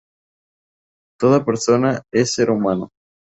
[1.19, 2.89] Toda persona es ser humano.